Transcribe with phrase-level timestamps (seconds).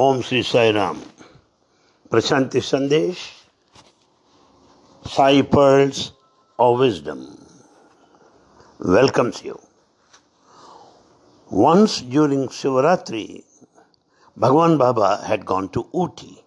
[0.00, 1.02] Om Sri Sai Ram.
[2.08, 3.32] Prashanti Sandesh,
[5.04, 6.12] Sai Pearls
[6.56, 7.36] of Wisdom
[8.78, 9.58] welcomes you.
[11.50, 13.42] Once during Shivaratri,
[14.36, 16.44] Bhagwan Baba had gone to Ooty.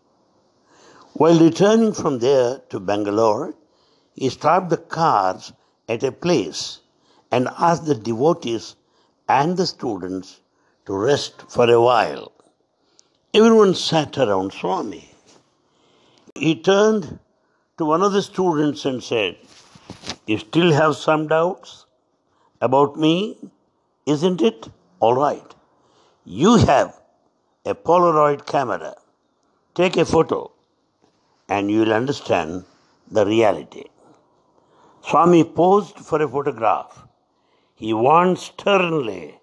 [1.16, 3.54] While returning from there to Bangalore,
[4.16, 5.52] he stopped the cars
[5.90, 6.80] at a place
[7.34, 8.78] and asked the devotees
[9.28, 10.40] and the students
[10.86, 12.32] to rest for a while.
[13.34, 15.10] Everyone sat around Swami.
[16.36, 17.20] He turned
[17.78, 19.38] to one of the students and said,
[20.28, 21.86] You still have some doubts
[22.60, 23.38] about me,
[24.06, 24.68] isn't it?
[25.00, 25.56] All right.
[26.26, 27.00] You have
[27.66, 28.96] a Polaroid camera.
[29.76, 30.52] Take a photo
[31.48, 32.66] and you will understand
[33.10, 33.86] the reality.
[35.08, 37.08] Swami posed for a photograph.
[37.76, 39.40] He warned sternly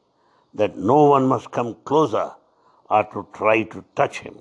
[0.52, 2.32] that no one must come closer
[2.90, 4.36] or to try to touch him.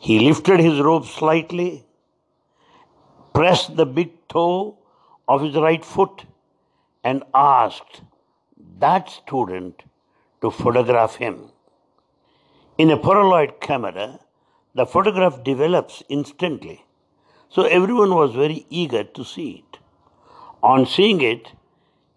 [0.00, 1.84] He lifted his robe slightly,
[3.32, 4.78] pressed the big toe
[5.28, 6.24] of his right foot,
[7.02, 8.02] and asked
[8.78, 9.82] that student
[10.40, 11.50] to photograph him.
[12.78, 14.20] In a Polaroid camera,
[14.74, 16.84] the photograph develops instantly,
[17.48, 19.78] so everyone was very eager to see it.
[20.62, 21.52] On seeing it,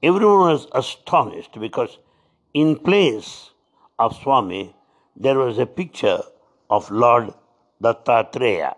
[0.03, 1.97] everyone was astonished because
[2.53, 3.51] in place
[3.99, 4.73] of Swami,
[5.15, 6.21] there was a picture
[6.69, 7.33] of Lord
[7.83, 8.75] Dattatreya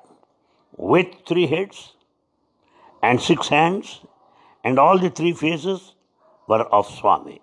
[0.78, 1.94] with three heads
[3.04, 4.02] and six hands,
[4.64, 5.94] and all the three faces
[6.48, 7.42] were of Swami.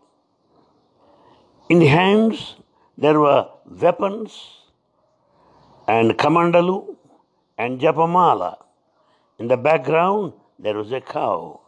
[1.68, 2.56] In the hands,
[2.96, 4.58] there were weapons
[5.86, 6.96] and kamandalu
[7.56, 8.56] and japamala.
[9.38, 11.60] In the background, there was a cow.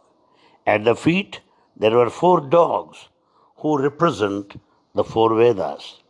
[0.65, 1.39] At the feet,
[1.77, 3.09] there were four dogs
[3.57, 4.59] who represent
[4.93, 6.00] the four Vedas.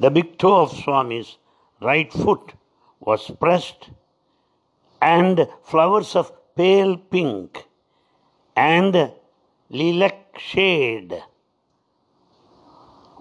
[0.00, 1.38] The big toe of Swami's
[1.82, 2.52] right foot
[3.00, 3.90] was pressed,
[5.02, 7.64] and flowers of pale pink
[8.56, 9.12] and
[9.70, 11.20] lilac shade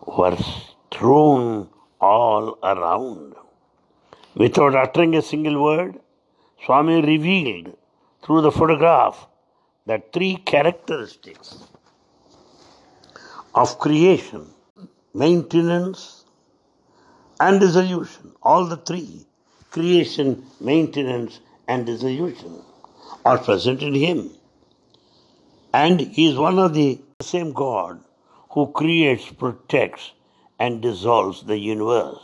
[0.06, 3.34] were strewn all around.
[4.36, 6.00] Without uttering a single word,
[6.64, 7.76] Swami revealed
[8.24, 9.28] through the photograph
[9.88, 11.68] that three characteristics
[13.56, 14.46] of creation,
[15.16, 16.17] maintenance,
[17.40, 19.26] and dissolution, all the three
[19.72, 22.62] creation, maintenance, and dissolution
[23.26, 24.32] are present in him.
[25.74, 28.00] And he is one of the same God
[28.52, 30.14] who creates, protects,
[30.60, 32.20] and dissolves the universe.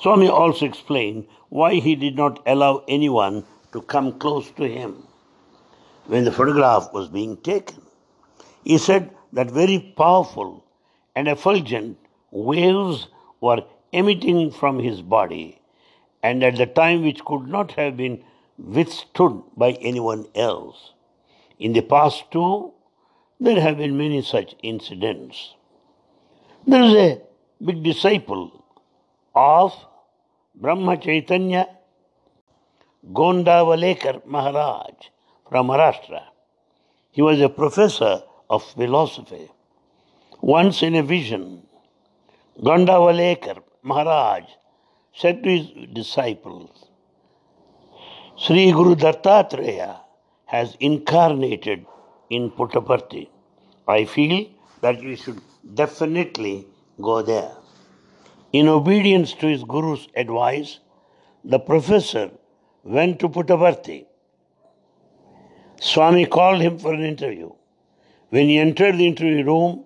[0.00, 5.02] Swami also explained why he did not allow anyone to come close to him
[6.06, 7.82] when the photograph was being taken.
[8.62, 10.64] He said that very powerful
[11.16, 11.98] and effulgent
[12.30, 13.08] waves
[13.40, 15.60] were emitting from his body,
[16.22, 18.22] and at the time which could not have been
[18.58, 20.92] withstood by anyone else.
[21.58, 22.72] In the past, too,
[23.40, 25.54] there have been many such incidents.
[26.66, 27.20] There is a
[27.64, 28.64] big disciple
[29.34, 29.72] of
[30.54, 31.68] Brahma Chaitanya
[33.12, 34.94] Gondavalekar Maharaj
[35.48, 36.22] from Maharashtra.
[37.12, 39.50] He was a professor of philosophy.
[40.40, 41.62] Once in a vision,
[42.60, 44.44] Gondavalekar Maharaj
[45.14, 46.88] said to his disciples,
[48.36, 50.00] Sri Guru Dattatreya
[50.46, 51.86] has incarnated
[52.30, 53.28] in Puttaparthi.
[53.86, 54.46] I feel
[54.80, 55.40] that we should
[55.74, 56.66] definitely
[57.00, 57.52] go there.
[58.52, 60.78] In obedience to his Guru's advice,
[61.44, 62.30] the professor
[62.82, 64.06] went to Puttaparthi.
[65.80, 67.50] Swami called him for an interview.
[68.30, 69.84] When he entered the interview room,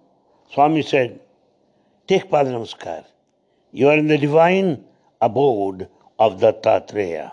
[0.53, 1.21] Swami said,
[2.07, 3.05] Take Padnamaskar.
[3.75, 4.85] You are in the divine
[5.23, 5.89] abode
[6.19, 7.33] of Dattatreya.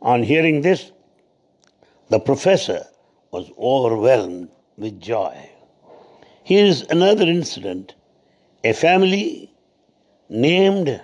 [0.00, 0.92] On hearing this,
[2.10, 2.84] the professor
[3.32, 5.50] was overwhelmed with joy.
[6.44, 7.96] Here is another incident.
[8.62, 9.52] A family
[10.28, 11.02] named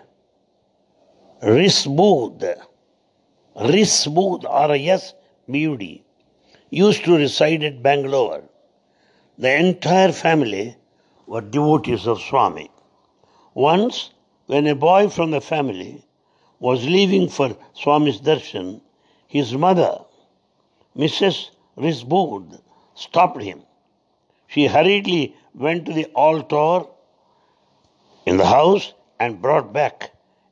[1.43, 2.55] Risbud,
[3.57, 5.15] Risbud, R-I-S,
[5.51, 6.05] B-U-D,
[6.71, 8.45] used to reside at Bangalore.
[9.37, 10.77] The entire family
[11.27, 12.71] were devotees of Swami.
[13.55, 14.11] Once,
[14.51, 16.05] when a boy from the family
[16.59, 18.81] was leaving for Swami's darshan,
[19.29, 19.93] his mother,
[20.97, 21.51] Mrs.
[21.79, 22.59] Risbud,
[22.97, 23.61] stopped him.
[24.49, 26.89] She hurriedly went to the altar
[28.27, 30.11] in the house and brought back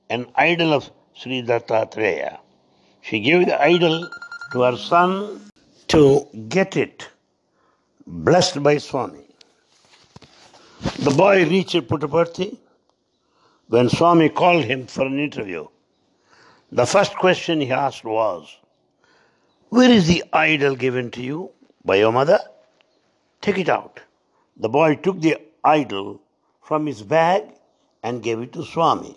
[0.08, 2.38] an idol of Sri Dattatreya.
[3.00, 4.08] She gave the idol
[4.52, 5.40] to her son
[5.88, 7.08] to get it
[8.06, 9.26] blessed by Swami.
[11.00, 12.58] The boy reached Puttaparthi.
[13.69, 15.67] When Swami called him for an interview.
[16.73, 18.56] The first question he asked was,
[19.69, 21.50] Where is the idol given to you
[21.85, 22.41] by your mother?
[23.41, 24.00] Take it out.
[24.56, 26.20] The boy took the idol
[26.62, 27.44] from his bag
[28.03, 29.17] and gave it to Swami.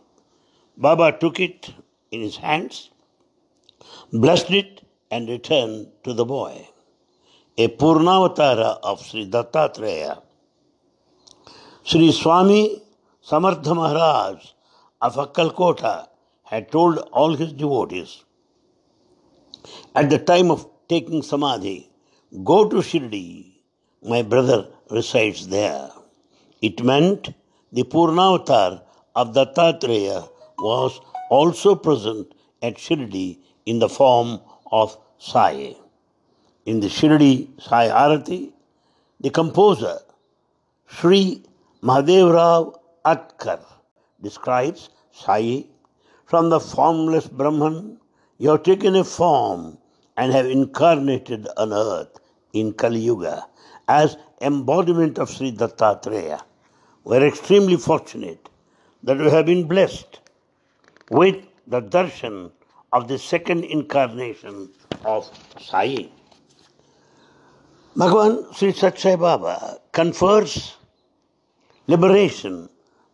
[0.77, 1.73] Baba took it
[2.11, 2.89] in his hands,
[4.11, 6.67] blessed it, and returned to the boy.
[7.57, 10.21] A Purnavatara of Sri Dattatreya.
[11.83, 12.81] Sri Swami
[13.23, 14.43] Samartha Maharaj
[15.01, 16.07] of Akkalkota
[16.43, 18.23] had told all his devotees
[19.95, 21.89] at the time of taking Samadhi,
[22.43, 23.51] go to Shirdi,
[24.03, 25.89] my brother resides there.
[26.61, 27.33] It meant
[27.71, 28.81] the Purnavatar
[29.15, 30.27] of Dattatreya
[30.57, 34.39] was also present at Shirdi in the form
[34.71, 35.75] of Sai.
[36.65, 38.51] In the Shirdi Sai Arati,
[39.19, 39.99] the composer
[40.87, 41.43] Sri
[41.83, 43.59] Mahadevrao Atkar
[44.21, 45.65] describes Sai
[46.25, 47.99] from the formless Brahman,
[48.37, 49.77] you have taken a form
[50.17, 52.19] and have incarnated on earth
[52.53, 53.47] in Kali Yuga
[53.87, 56.41] as embodiment of Sri Dattatreya.
[57.03, 58.49] We are extremely fortunate
[59.03, 60.19] that we have been blessed
[61.09, 62.51] with the darshan
[62.93, 64.69] of the second incarnation
[65.05, 65.27] of
[65.59, 66.09] Sai.
[67.97, 70.77] Bhagavan Sri Satsai Baba confers
[71.87, 72.69] liberation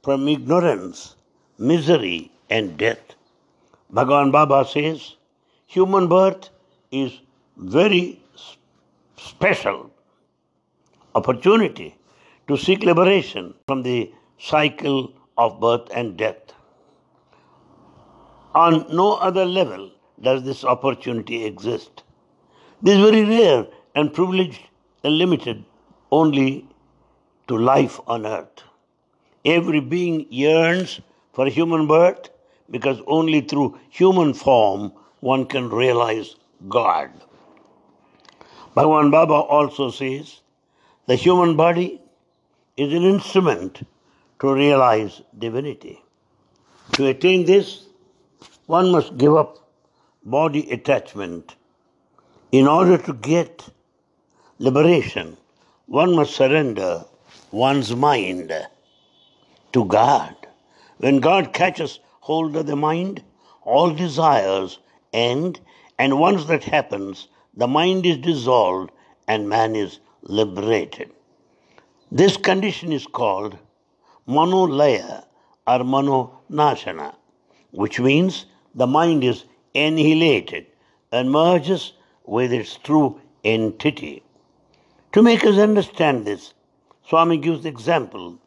[0.07, 1.18] from ignorance,
[1.57, 3.15] misery, and death.
[3.94, 5.15] Bhagavan Baba says
[5.65, 6.50] human birth
[6.92, 7.12] is
[7.57, 8.21] very
[9.18, 9.92] special
[11.13, 11.94] opportunity
[12.48, 16.53] to seek liberation from the cycle of birth and death.
[18.56, 22.03] On no other level does this opportunity exist.
[22.81, 24.62] This is very rare and privileged
[25.03, 25.65] and limited
[26.12, 26.65] only
[27.50, 28.66] to life on earth.
[29.45, 31.00] Every being yearns
[31.34, 32.30] for human birth
[32.69, 36.36] because only through human form one can realize
[36.68, 37.12] God.
[38.75, 40.42] Bhagavan Baba also says
[41.07, 42.01] the human body
[42.75, 43.88] is an instrument
[44.39, 46.01] to realize divinity.
[46.94, 47.88] To attain this,
[48.66, 49.57] one must give up
[50.24, 51.56] body attachment.
[52.51, 53.68] In order to get
[54.60, 55.38] liberation,
[55.86, 57.06] one must surrender
[57.51, 58.51] one's mind
[59.73, 60.35] to God.
[60.97, 63.23] When God catches hold of the mind,
[63.63, 64.79] all desires
[65.13, 65.59] end,
[65.99, 68.91] and once that happens, the mind is dissolved
[69.27, 71.11] and man is liberated.
[72.11, 73.57] This condition is called
[74.27, 75.25] manolaya
[75.65, 77.15] or manonashana,
[77.71, 79.43] which means the mind is
[79.75, 80.65] annihilated
[81.11, 81.93] and merges
[82.25, 84.23] with its true entity.
[85.13, 86.53] To make us understand this,
[87.07, 88.39] Swami gives the example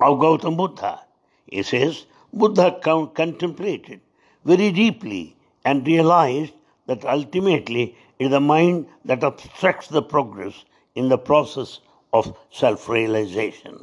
[0.00, 1.00] of Gautama Buddha.
[1.46, 4.00] He says, Buddha contemplated
[4.44, 6.52] very deeply and realized
[6.86, 10.64] that ultimately it is the mind that obstructs the progress
[10.94, 11.80] in the process
[12.12, 13.82] of self realization.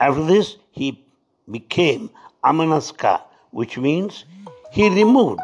[0.00, 1.04] After this, he
[1.50, 2.10] became
[2.44, 4.24] Amanaska, which means
[4.72, 5.40] he removed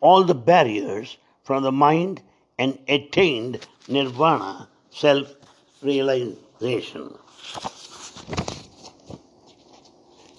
[0.00, 2.22] all the barriers from the mind
[2.58, 5.34] and attained nirvana, self
[5.82, 7.14] realization.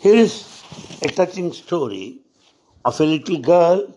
[0.07, 0.63] Here is
[1.01, 2.19] a touching story
[2.85, 3.93] of a little girl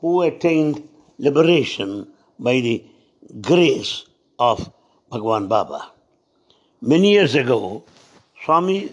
[0.00, 0.88] who attained
[1.18, 2.82] liberation by the
[3.42, 4.06] grace
[4.38, 4.72] of
[5.10, 5.92] Bhagwan Baba.
[6.80, 7.84] Many years ago,
[8.42, 8.90] Swami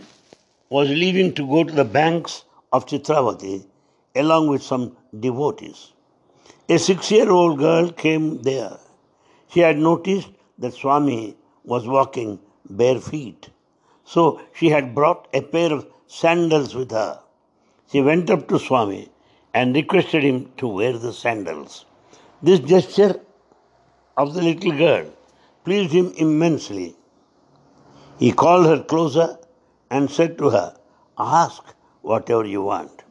[0.67, 3.65] was leaving to go to the banks of Chitravati
[4.13, 5.93] along with some devotees.
[6.67, 8.77] A six year old girl came there.
[9.53, 13.49] She had noticed that Swami was walking bare feet.
[14.03, 15.87] So she had brought a pair of
[16.19, 17.19] sandals with her.
[17.89, 19.09] She went up to Swami
[19.53, 21.85] and requested him to wear the sandals.
[22.41, 23.21] This gesture
[24.17, 25.05] of the little girl
[25.63, 26.95] pleased him immensely.
[28.19, 29.37] He called her closer
[29.89, 30.75] and said to her,
[31.17, 31.63] Ask
[32.01, 33.03] whatever you want.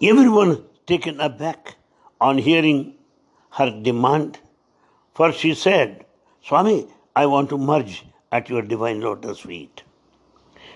[0.00, 1.74] Everyone taken aback
[2.20, 2.94] on hearing
[3.50, 4.38] her demand,
[5.12, 6.04] for she said,
[6.40, 6.86] Swami,
[7.16, 9.82] I want to merge at your divine lotus feet.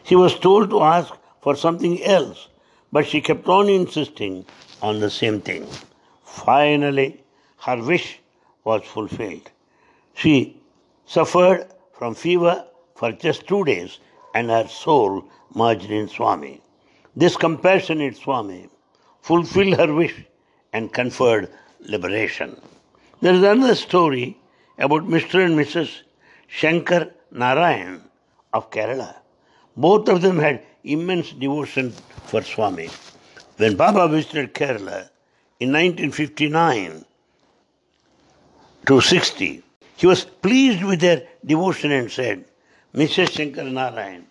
[0.04, 2.48] She was told to ask for something else,
[2.90, 4.44] but she kept on insisting
[4.80, 5.66] on the same thing.
[6.24, 7.22] Finally,
[7.58, 8.18] her wish
[8.64, 9.50] was fulfilled.
[10.14, 10.60] She
[11.06, 12.64] suffered from fever
[12.96, 13.98] for just two days
[14.34, 16.60] and her soul merged in Swami.
[17.14, 18.68] This compassionate Swami
[19.20, 20.24] fulfilled her wish
[20.72, 22.60] and conferred liberation.
[23.20, 24.38] There is another story
[24.78, 25.44] about Mr.
[25.44, 26.00] and Mrs.
[26.48, 28.02] Shankar Narayan
[28.52, 29.21] of Kerala.
[29.76, 31.92] Both of them had immense devotion
[32.26, 32.90] for Swami.
[33.56, 35.08] When Baba visited Kerala
[35.60, 37.04] in 1959
[38.86, 39.62] to 60,
[39.96, 42.44] he was pleased with their devotion and said,
[42.94, 43.30] Mrs.
[43.30, 44.26] Shankar Narayan,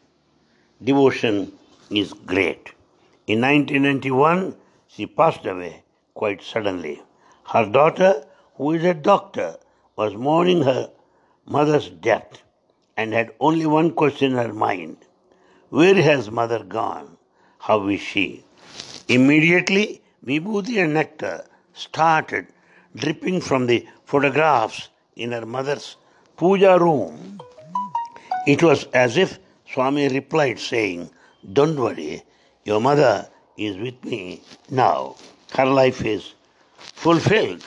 [0.83, 1.53] devotion
[1.89, 2.73] is great.
[3.25, 4.55] In 1991,
[4.87, 5.83] she passed away
[6.13, 7.01] quite suddenly.
[7.45, 9.57] Her daughter, who is a doctor,
[9.95, 10.91] was mourning her
[11.47, 12.43] mother's death
[12.95, 14.97] and had only one question in her mind
[15.71, 17.15] Where has mother gone?
[17.59, 18.43] How is she?
[19.07, 22.47] Immediately, Vibhuti and nectar started
[22.93, 25.95] dripping from the photographs in her mother's
[26.35, 27.39] puja room.
[28.45, 31.09] It was as if Swami replied, saying,
[31.53, 32.21] Don't worry,
[32.65, 35.15] your mother is with me now.
[35.53, 36.33] Her life is
[36.75, 37.65] fulfilled.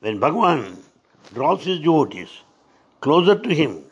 [0.00, 0.84] When Bhagwan
[1.32, 2.42] draws his devotees
[3.00, 3.84] closer to him,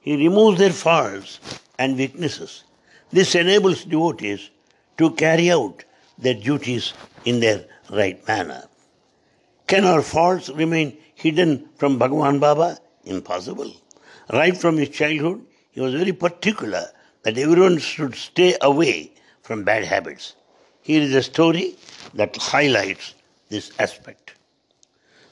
[0.00, 1.40] he removes their faults
[1.80, 2.64] and weaknesses.
[3.10, 4.50] This enables devotees
[4.98, 5.84] to carry out
[6.18, 6.92] their duties
[7.24, 8.62] in their right manner.
[9.66, 12.78] Can our faults remain hidden from Bhagavan Baba?
[13.04, 13.72] Impossible.
[14.32, 16.84] Right from his childhood, he was very particular
[17.22, 20.34] that everyone should stay away from bad habits.
[20.82, 21.76] Here is a story
[22.14, 23.14] that highlights
[23.48, 24.34] this aspect.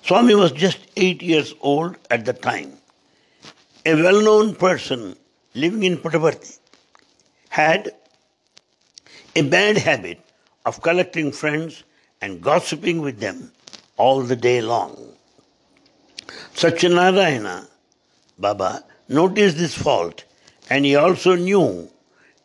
[0.03, 2.73] Swami was just eight years old at the time.
[3.85, 5.17] A well known person
[5.55, 6.59] living in Puttaparthi
[7.49, 7.91] had
[9.35, 10.21] a bad habit
[10.67, 11.85] of collecting friends
[12.21, 13.53] and gossiping with them
[13.97, 15.15] all the day long.
[16.55, 17.67] Satyanarayana
[18.39, 20.25] Baba noticed this fault
[20.71, 21.89] and he also knew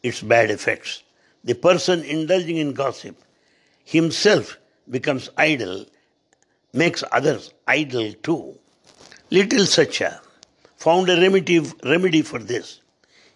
[0.01, 1.03] its bad effects.
[1.43, 3.15] The person indulging in gossip
[3.83, 4.57] himself
[4.89, 5.85] becomes idle,
[6.73, 8.57] makes others idle too.
[9.29, 10.21] Little Satya
[10.77, 12.79] found a remedy, remedy for this.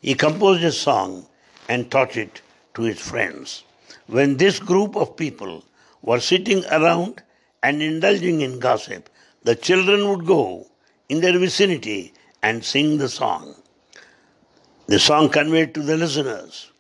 [0.08, 1.28] He composed a song
[1.68, 2.40] and taught it
[2.76, 3.66] to his friends.
[4.06, 5.66] When this group of people
[6.02, 7.22] were sitting around
[7.62, 9.10] and indulging in gossip,
[9.44, 10.68] the children would go
[11.10, 13.56] in their vicinity and sing the song.
[14.86, 16.72] The song conveyed to the listeners,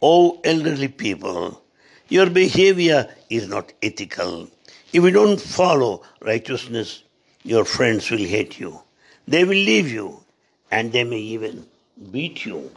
[0.00, 1.62] O elderly people,
[2.08, 4.48] your behavior is not ethical.
[4.94, 7.02] If you don't follow righteousness,
[7.42, 8.80] your friends will hate you.
[9.28, 10.24] They will leave you
[10.70, 11.66] and they may even
[12.10, 12.70] beat you.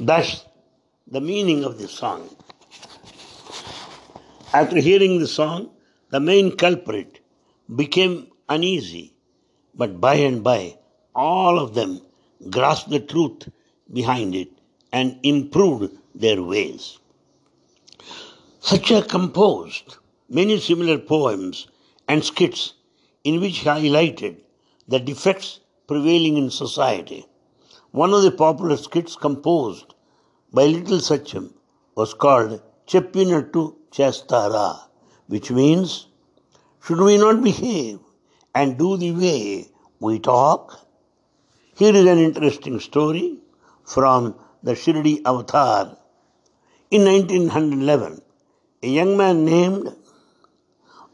[0.00, 0.44] That's
[1.06, 2.28] the meaning of the song.
[4.52, 5.70] After hearing the song,
[6.10, 7.20] the main culprit
[7.76, 9.14] became uneasy,
[9.74, 10.78] but by and by,
[11.14, 12.00] all of them
[12.50, 13.48] grasped the truth
[13.92, 14.48] behind it
[14.92, 16.98] and improved their ways.
[18.60, 19.96] Satya composed
[20.28, 21.68] many similar poems
[22.08, 22.74] and skits
[23.24, 24.36] in which he highlighted
[24.88, 27.26] the defects prevailing in society.
[27.98, 29.94] One of the popular skits composed
[30.52, 31.52] by Little Satyam
[31.96, 34.82] was called Cheppinattu Chastara,
[35.26, 36.06] which means,
[36.80, 37.98] should we not behave
[38.54, 39.66] and do the way
[39.98, 40.86] we talk?
[41.74, 43.38] Here is an interesting story
[43.82, 45.96] from the Shirdi Avatar.
[46.92, 48.22] In 1911,
[48.84, 49.92] a young man named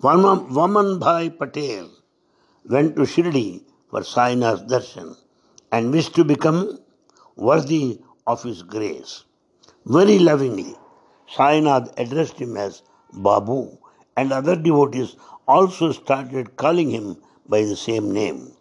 [0.02, 1.88] Vaman Bhai Patel
[2.68, 5.16] went to Shirdi for Sainath's darshan
[5.74, 6.58] and wished to become
[7.48, 7.84] worthy
[8.32, 9.12] of his grace.
[9.96, 10.74] Very lovingly,
[11.36, 13.58] Sainath addressed him as Babu,
[14.16, 15.16] and other devotees
[15.54, 17.16] also started calling him
[17.48, 18.52] by the same name.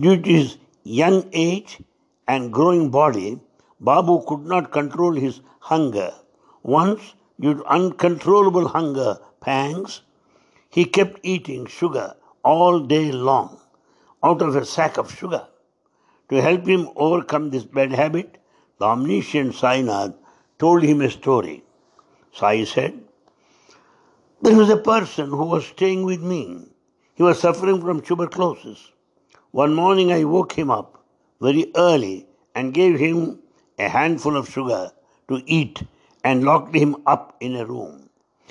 [0.00, 1.78] Due to his young age
[2.26, 3.38] and growing body,
[3.80, 6.10] Babu could not control his hunger.
[6.62, 10.02] Once, due to uncontrollable hunger pangs,
[10.70, 12.08] he kept eating sugar
[12.42, 13.60] all day long
[14.24, 15.46] out of a sack of sugar.
[16.30, 18.38] To help him overcome this bad habit,
[18.78, 20.14] the omniscient Sainath
[20.58, 21.62] told him a story.
[22.32, 23.00] Sai said,
[24.42, 26.66] There was a person who was staying with me.
[27.14, 28.92] He was suffering from tuberculosis.
[29.52, 31.02] One morning I woke him up
[31.40, 33.38] very early and gave him
[33.78, 34.92] a handful of sugar
[35.28, 35.82] to eat
[36.22, 38.10] and locked him up in a room.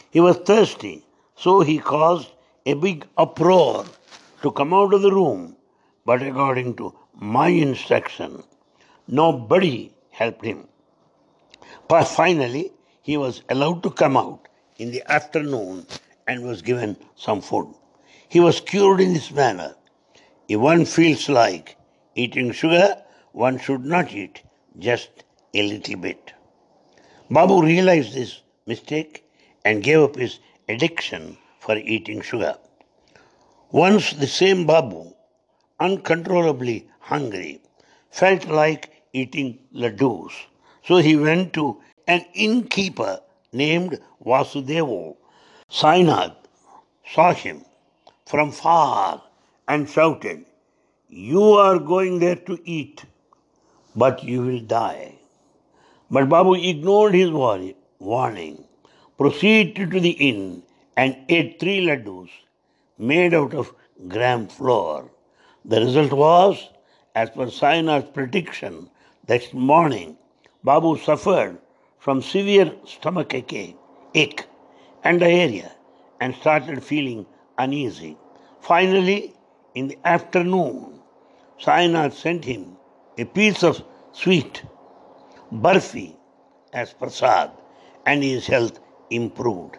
[0.09, 1.05] He was thirsty,
[1.35, 2.31] so he caused
[2.65, 3.85] a big uproar
[4.41, 5.55] to come out of the room,
[6.05, 8.43] but according to my instruction,
[9.07, 10.67] nobody helped him.
[11.87, 12.71] But finally,
[13.01, 14.47] he was allowed to come out
[14.77, 15.87] in the afternoon
[16.27, 17.73] and was given some food.
[18.29, 19.75] He was cured in this manner.
[20.47, 21.75] If one feels like
[22.13, 24.43] eating sugar, one should not eat
[24.77, 25.09] just
[25.53, 26.33] a little bit.
[27.31, 29.23] Babu realized this mistake
[29.65, 32.57] and gave up his addiction for eating sugar.
[33.71, 35.13] Once the same Babu,
[35.79, 37.61] uncontrollably hungry,
[38.11, 38.83] felt like
[39.13, 40.33] eating laddus.
[40.87, 43.19] So he went to an innkeeper
[43.51, 45.15] named Vasudevo.
[45.69, 46.35] Sainath
[47.13, 47.63] saw him
[48.25, 49.21] from far
[49.67, 50.45] and shouted,
[51.09, 53.05] You are going there to eat,
[53.95, 55.15] but you will die.
[56.09, 58.63] But Babu ignored his warning,
[59.17, 60.63] proceeded to the inn,
[60.95, 62.29] and ate three laddus
[62.97, 63.73] made out of
[64.07, 65.09] gram flour.
[65.65, 66.69] The result was,
[67.17, 68.73] as per Sainath's prediction,
[69.25, 70.15] that morning
[70.63, 71.57] Babu suffered
[71.97, 74.45] from severe stomach ache
[75.03, 75.71] and diarrhea
[76.21, 77.25] and started feeling
[77.57, 78.15] uneasy.
[78.61, 79.33] Finally,
[79.73, 80.99] in the afternoon,
[81.59, 82.77] Sainath sent him
[83.17, 84.61] a piece of sweet
[85.51, 86.15] barfi
[86.71, 87.49] as prasad
[88.05, 89.77] and his health improved.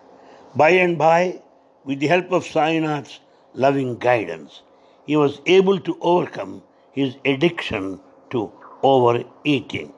[0.56, 1.40] By and by,
[1.84, 3.20] with the help of Sainath's
[3.54, 4.62] loving guidance,
[5.06, 6.62] he was able to overcome
[6.98, 8.00] his addiction
[8.30, 8.40] to
[8.82, 9.92] overeating.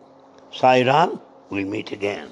[0.52, 2.28] Sai Ram, we'll meet again.